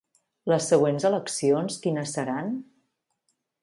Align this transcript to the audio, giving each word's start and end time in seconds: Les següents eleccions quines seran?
Les 0.51 0.69
següents 0.73 1.05
eleccions 1.11 1.79
quines 1.87 2.19
seran? 2.19 2.53